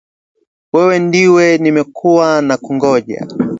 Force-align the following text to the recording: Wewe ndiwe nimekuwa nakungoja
Wewe 0.73 0.95
ndiwe 1.05 1.45
nimekuwa 1.61 2.27
nakungoja 2.47 3.19